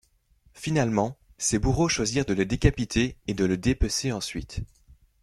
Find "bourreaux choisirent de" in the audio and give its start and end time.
1.59-2.33